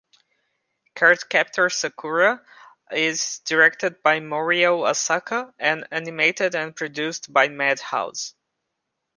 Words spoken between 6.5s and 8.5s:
and produced by Madhouse.